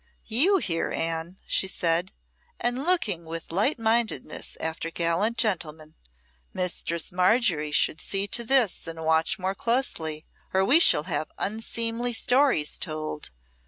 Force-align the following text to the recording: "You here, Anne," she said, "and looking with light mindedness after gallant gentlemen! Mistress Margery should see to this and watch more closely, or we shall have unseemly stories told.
"You 0.25 0.57
here, 0.57 0.89
Anne," 0.91 1.37
she 1.45 1.67
said, 1.67 2.11
"and 2.59 2.81
looking 2.83 3.23
with 3.23 3.51
light 3.51 3.77
mindedness 3.77 4.57
after 4.59 4.89
gallant 4.89 5.37
gentlemen! 5.37 5.93
Mistress 6.55 7.11
Margery 7.11 7.71
should 7.71 8.01
see 8.01 8.25
to 8.29 8.43
this 8.43 8.87
and 8.87 9.05
watch 9.05 9.37
more 9.37 9.53
closely, 9.53 10.25
or 10.55 10.65
we 10.65 10.79
shall 10.79 11.03
have 11.03 11.29
unseemly 11.37 12.13
stories 12.13 12.79
told. 12.79 13.29